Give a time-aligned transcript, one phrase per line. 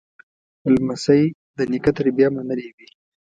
[0.73, 1.23] لمسی
[1.57, 2.87] د نیکه تربیه منلې وي.